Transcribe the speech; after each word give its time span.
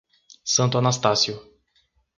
Santo 0.53 0.79
Anastácio 0.79 1.35